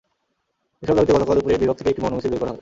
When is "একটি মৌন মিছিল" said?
1.89-2.31